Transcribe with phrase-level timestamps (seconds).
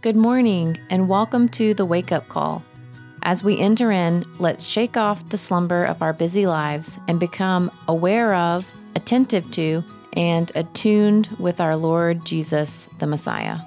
[0.00, 2.62] Good morning, and welcome to the Wake Up Call.
[3.24, 7.68] As we enter in, let's shake off the slumber of our busy lives and become
[7.88, 8.64] aware of,
[8.94, 9.82] attentive to,
[10.12, 13.58] and attuned with our Lord Jesus, the Messiah.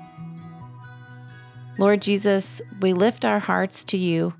[1.78, 4.34] Lord Jesus, we lift our hearts to you.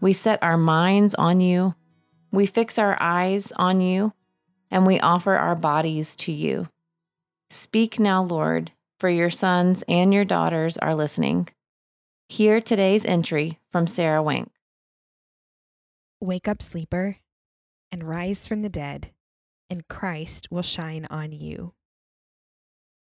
[0.00, 1.76] We set our minds on you.
[2.32, 4.12] We fix our eyes on you,
[4.72, 6.66] and we offer our bodies to you.
[7.48, 11.48] Speak now, Lord, for your sons and your daughters are listening.
[12.28, 14.50] Hear today's entry from Sarah Wink.
[16.20, 17.16] Wake up, sleeper,
[17.92, 19.12] and rise from the dead,
[19.70, 21.74] and Christ will shine on you.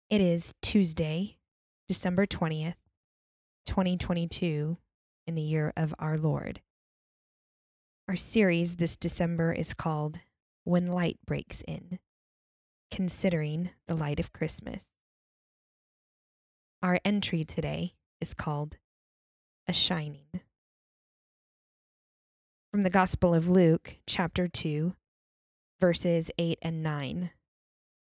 [0.10, 1.38] It is Tuesday,
[1.88, 2.76] December 20th,
[3.66, 4.78] 2022,
[5.28, 6.62] in the year of our Lord.
[8.08, 10.20] Our series this December is called
[10.64, 12.00] When Light Breaks In,
[12.90, 14.93] considering the light of Christmas.
[16.84, 18.76] Our entry today is called
[19.70, 20.42] A Shining.
[22.72, 24.94] From the Gospel of Luke, chapter 2,
[25.80, 27.30] verses 8 and 9.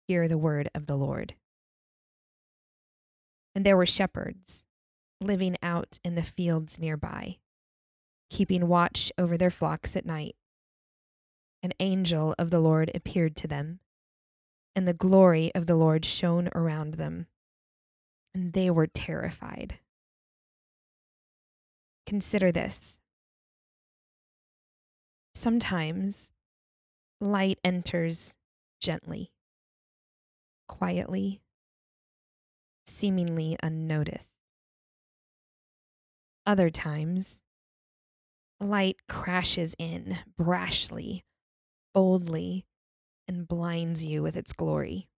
[0.06, 1.34] Hear the word of the Lord.
[3.56, 4.62] And there were shepherds
[5.20, 7.38] living out in the fields nearby,
[8.30, 10.36] keeping watch over their flocks at night.
[11.60, 13.80] An angel of the Lord appeared to them,
[14.76, 17.26] and the glory of the Lord shone around them
[18.34, 19.78] and they were terrified.
[22.06, 22.98] Consider this.
[25.34, 26.32] Sometimes
[27.20, 28.34] light enters
[28.80, 29.32] gently,
[30.68, 31.40] quietly,
[32.86, 34.30] seemingly unnoticed.
[36.46, 37.42] Other times,
[38.58, 41.22] light crashes in brashly,
[41.94, 42.66] boldly,
[43.28, 45.09] and blinds you with its glory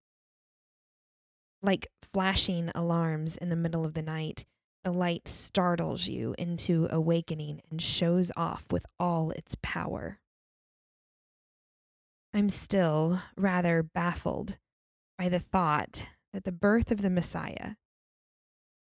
[1.63, 4.45] like flashing alarms in the middle of the night.
[4.85, 10.19] The light startles you into awakening and shows off with all its power.
[12.35, 14.57] I'm still rather baffled
[15.19, 17.75] by the thought that the birth of the Messiah,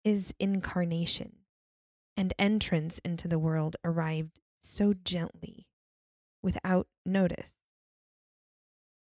[0.04, 1.34] his incarnation,
[2.16, 5.68] and entrance into the world arrived so gently,
[6.44, 7.56] without notice.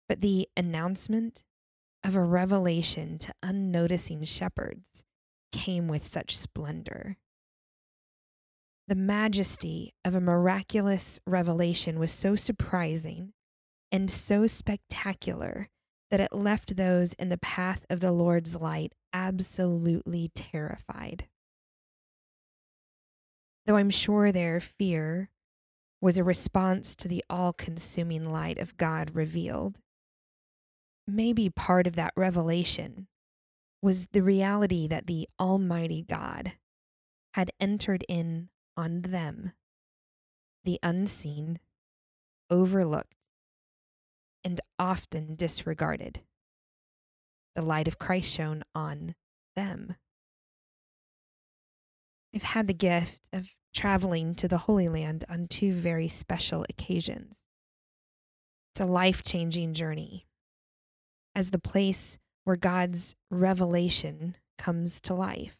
[0.07, 1.44] But the announcement
[2.05, 5.03] of a revelation to unnoticing shepherds
[5.51, 7.17] came with such splendor.
[8.87, 13.33] The majesty of a miraculous revelation was so surprising
[13.91, 15.69] and so spectacular
[16.11, 21.25] that it left those in the path of the Lord's light absolutely terrified.
[23.65, 25.31] Though I'm sure their fear
[26.01, 29.79] was a response to the all consuming light of God revealed,
[31.07, 33.07] maybe part of that revelation
[33.81, 36.53] was the reality that the Almighty God
[37.33, 39.51] had entered in on them,
[40.63, 41.59] the unseen,
[42.49, 43.13] overlooked,
[44.43, 46.21] and often disregarded.
[47.55, 49.15] The light of Christ shone on
[49.55, 49.95] them.
[52.33, 57.41] I've had the gift of traveling to the Holy Land on two very special occasions.
[58.73, 60.25] It's a life changing journey
[61.35, 65.57] as the place where God's revelation comes to life.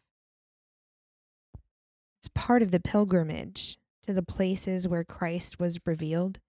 [2.18, 6.40] It's part of the pilgrimage to the places where Christ was revealed.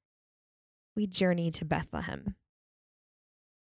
[0.95, 2.35] We journey to Bethlehem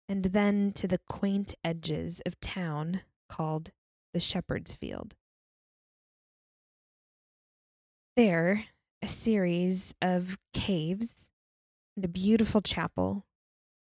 [0.09, 3.73] and then to the quaint edges of town called
[4.13, 5.15] the Shepherd's Field.
[8.17, 8.65] There,
[9.03, 11.31] a series of caves
[11.95, 13.27] and a beautiful chapel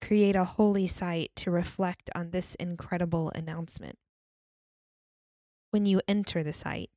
[0.06, 3.97] create a holy site to reflect on this incredible announcement.
[5.72, 6.91] When you enter the site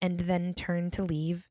[0.00, 1.48] and then turn to leave,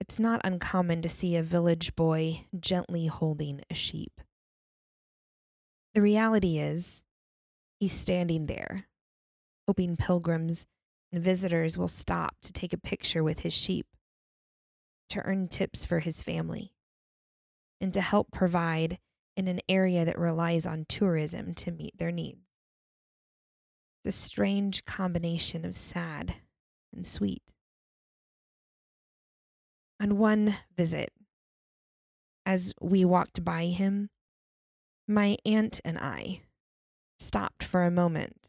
[0.00, 4.20] it's not uncommon to see a village boy gently holding a sheep.
[5.94, 7.02] The reality is,
[7.78, 8.86] he's standing there,
[9.66, 10.66] hoping pilgrims
[11.12, 13.86] and visitors will stop to take a picture with his sheep,
[15.10, 16.72] to earn tips for his family,
[17.78, 18.98] and to help provide
[19.38, 22.40] in an area that relies on tourism to meet their needs.
[24.04, 26.34] A strange combination of sad
[26.92, 27.42] and sweet.
[30.00, 31.10] On one visit,
[32.46, 34.08] as we walked by him,
[35.06, 36.40] my aunt and I
[37.20, 38.48] stopped for a moment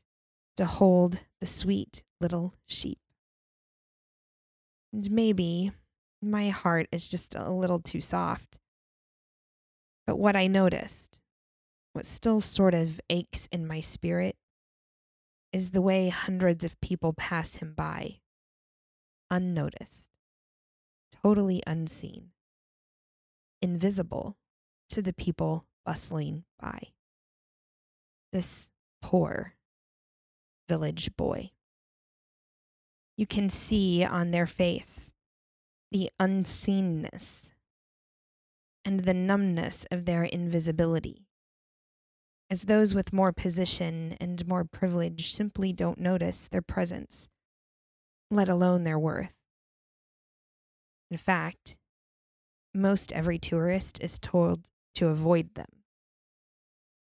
[0.58, 3.00] to hold the sweet little sheep.
[4.92, 5.72] And maybe
[6.22, 8.60] my heart is just a little too soft
[10.10, 11.20] but what I noticed,
[11.94, 14.36] what still sort of aches in my spirit,
[15.54, 18.22] is the way hundreds of people pass him by,
[19.30, 20.08] unnoticed,
[21.22, 22.32] totally unseen,
[23.62, 24.36] invisible
[24.90, 26.88] to the people bustling by.
[28.34, 28.72] This
[29.04, 29.54] poor
[30.68, 31.52] village boy.
[33.16, 35.14] You can see on their face
[35.92, 37.52] the unseenness
[38.90, 41.28] and the numbness of their invisibility,
[42.50, 47.30] as those with more position and more privilege simply don't notice their presence,
[48.32, 49.36] let alone their worth.
[51.12, 51.78] In fact,
[52.74, 55.84] most every tourist is told to avoid them,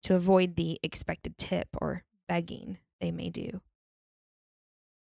[0.01, 3.61] to avoid the expected tip or begging they may do.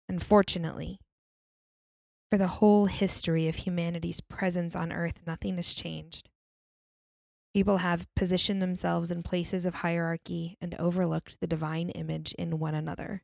[0.08, 0.98] Unfortunately,
[2.30, 6.30] for the whole history of humanity's presence on earth, nothing has changed.
[7.54, 12.74] People have positioned themselves in places of hierarchy and overlooked the divine image in one
[12.74, 13.22] another,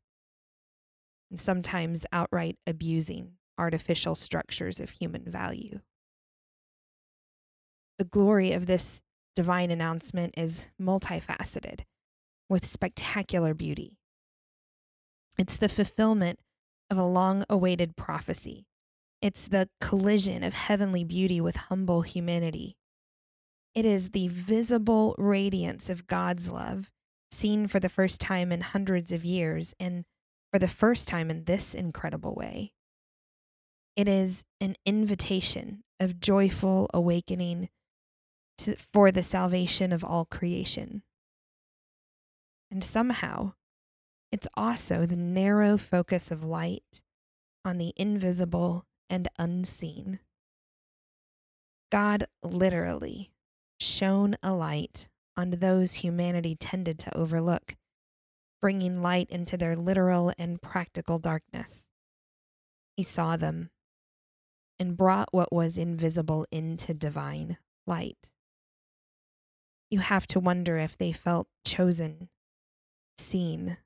[1.31, 5.81] and sometimes outright abusing artificial structures of human value.
[7.99, 9.03] The glory of this
[9.35, 11.81] divine announcement is multifaceted,
[12.49, 13.99] with spectacular beauty.
[15.39, 16.39] It's the fulfillment
[16.89, 18.67] of a long awaited prophecy.
[19.21, 22.77] It's the collision of heavenly beauty with humble humanity.
[23.75, 26.91] It is the visible radiance of God's love,
[27.31, 30.05] seen for the first time in hundreds of years and
[30.53, 32.73] for the first time in this incredible way.
[33.97, 37.69] It is an invitation of joyful awakening
[38.59, 41.03] to, for the salvation of all creation.
[42.71, 43.53] And somehow,
[44.33, 47.03] it's also the narrow focus of light
[47.65, 50.21] on the invisible and unseen.
[51.91, 53.31] God literally
[53.81, 57.77] shone a light on those humanity tended to overlook,
[58.61, 61.89] bringing light into their literal and practical darkness.
[62.97, 63.71] He saw them
[64.79, 67.57] and brought what was invisible into divine
[67.87, 68.31] light.
[69.91, 72.29] You have to wonder if they felt chosen,
[73.19, 73.79] seen,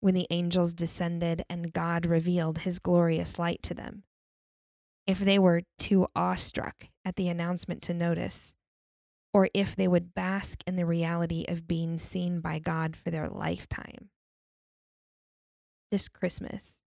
[0.00, 4.04] when the angels descended and God revealed his glorious light to them.
[5.06, 8.54] If they were too awestruck at the announcement to notice,
[9.36, 13.28] or if they would bask in the reality of being seen by God for their
[13.28, 14.08] lifetime.
[15.90, 16.78] This Christmas,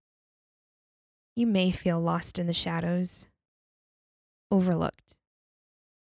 [1.36, 3.28] you may feel lost in the shadows,
[4.50, 5.14] overlooked,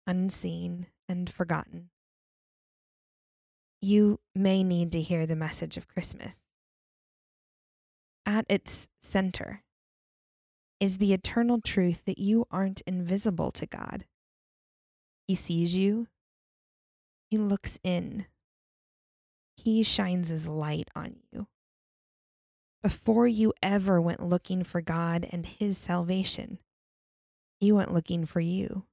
[0.07, 1.89] unseen, and forgotten.
[3.81, 6.41] You may need to hear the message of Christmas.
[8.27, 9.63] At its center
[10.81, 14.05] is the eternal truth that you aren't invisible to God.
[15.27, 16.09] He sees you,
[17.37, 18.27] looks in.
[19.57, 21.49] He shines his light on you.
[22.83, 26.59] Before you ever went looking for God and his salvation,
[27.59, 28.85] he went looking for you.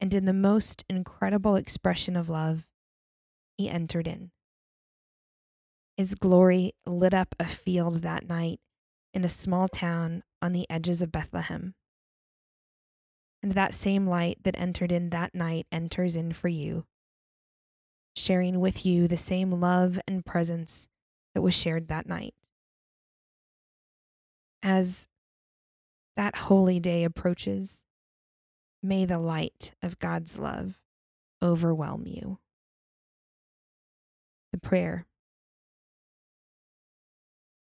[0.00, 2.66] And in the most incredible expression of love,
[3.56, 4.30] he entered in.
[5.96, 8.60] His glory lit up a field that night
[9.12, 11.74] in a small town on the edges of Bethlehem.
[13.42, 16.86] And that same light that entered in that night enters in for you,
[18.18, 20.88] sharing with you the same love and presence
[21.34, 22.34] that was shared that night.
[24.62, 25.08] As
[26.16, 27.84] that holy day approaches,
[28.82, 30.80] may the light of God's love
[31.42, 32.38] overwhelm you.
[34.52, 35.06] The prayer.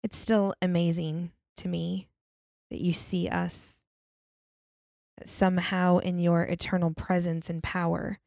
[0.03, 2.09] It's still amazing to me
[2.71, 3.77] that you see us,
[5.17, 8.19] that somehow in your eternal presence and power,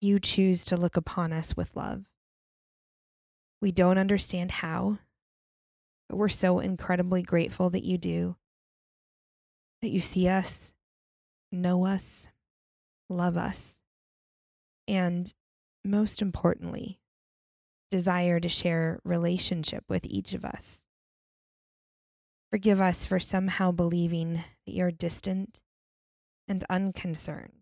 [0.00, 2.04] you choose to look upon us with love.
[3.60, 4.98] We don't understand how,
[6.08, 8.36] but we're so incredibly grateful that you do,
[9.82, 10.72] that you see us,
[11.52, 12.28] know us,
[13.08, 13.82] love us,
[14.88, 15.32] and
[15.84, 17.00] most importantly,
[17.90, 20.86] desire to share relationship with each of us.
[22.50, 25.60] Forgive us for somehow believing that you're distant
[26.48, 27.59] and unconcerned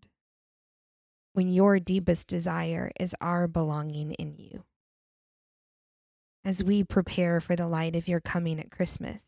[1.39, 4.65] when your deepest desire is our belonging in you.
[6.43, 9.23] As we prepare for the light of your coming at Christmas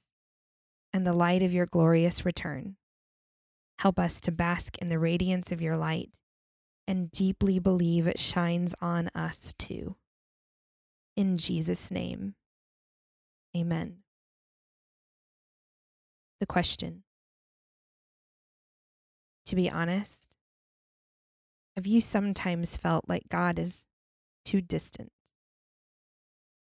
[0.91, 2.75] and the light of your glorious return,
[3.79, 6.09] help us to bask in the radiance of your light
[6.85, 9.95] and deeply believe it shines on us too.
[11.15, 12.35] In Jesus' name,
[13.55, 13.99] amen.
[16.41, 17.03] The question
[19.45, 20.27] To be honest,
[21.75, 23.87] have you sometimes felt like God is
[24.43, 25.11] too distant,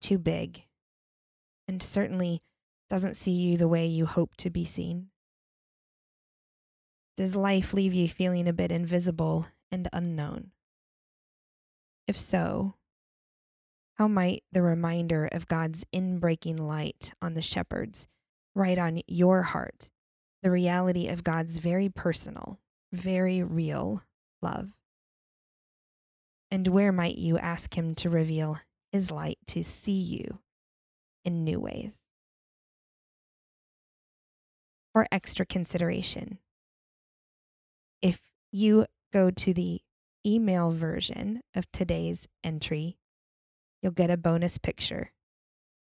[0.00, 0.62] too big,
[1.66, 2.42] and certainly
[2.88, 5.08] doesn't see you the way you hope to be seen?
[7.16, 10.52] Does life leave you feeling a bit invisible and unknown?
[12.06, 12.74] If so,
[13.94, 18.06] how might the reminder of God's inbreaking light on the shepherds
[18.54, 19.90] write on your heart
[20.42, 22.58] the reality of God's very personal,
[22.92, 24.02] very real
[24.40, 24.72] love?
[26.52, 28.58] And where might you ask Him to reveal
[28.92, 30.40] His light to see you
[31.24, 31.94] in new ways?
[34.92, 36.40] For extra consideration,
[38.02, 38.20] if
[38.52, 39.80] you go to the
[40.26, 42.98] email version of today's entry,
[43.80, 45.12] you'll get a bonus picture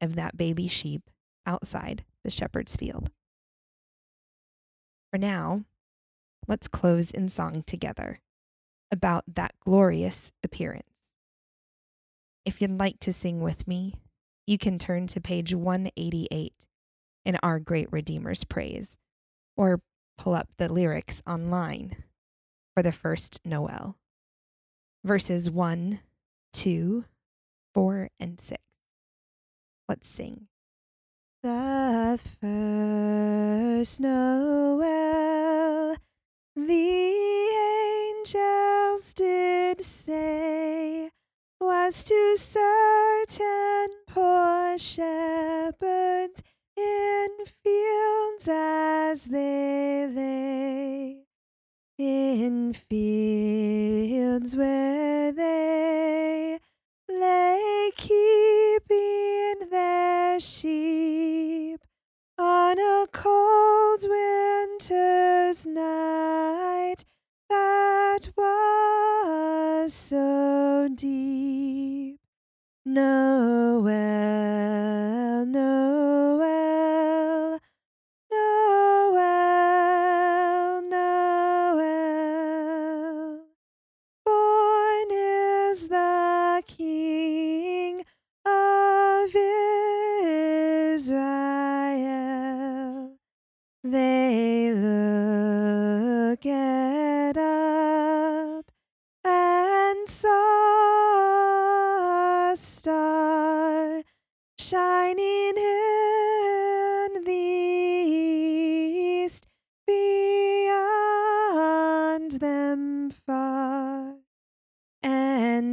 [0.02, 1.04] of that baby sheep
[1.46, 3.10] outside the shepherd's field.
[5.12, 5.64] For now,
[6.46, 8.20] let's close in song together
[8.92, 10.84] about that glorious appearance.
[12.46, 13.96] If you'd like to sing with me,
[14.46, 16.54] you can turn to page 188
[17.26, 18.98] in Our Great Redeemer's Praise,
[19.58, 19.82] or
[20.18, 22.04] pull up the lyrics online
[22.74, 23.98] for the first Noel.
[25.04, 26.00] Verses 1,
[26.54, 27.06] 2,
[27.74, 28.62] 4, and 6.
[29.90, 30.48] Let's sing.
[31.44, 35.96] The first Noel,
[36.56, 37.27] the
[38.36, 41.10] angels did say,
[41.62, 46.42] was to certain poor shepherds
[46.76, 47.30] in
[47.64, 51.24] fields as they lay.
[51.98, 56.47] In fields where they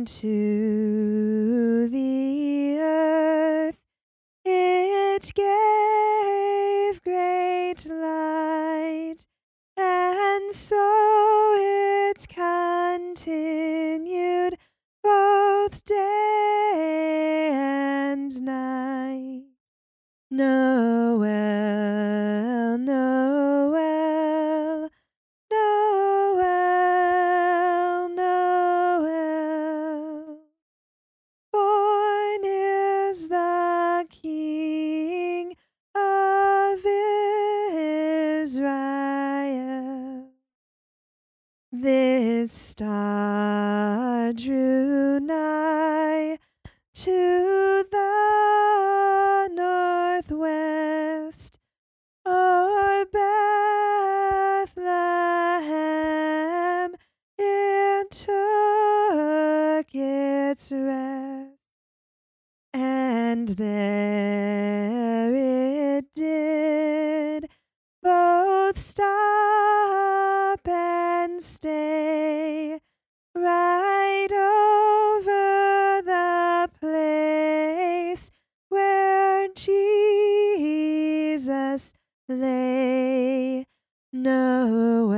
[0.04, 0.24] and
[82.28, 83.64] lay.
[84.12, 85.14] Noel,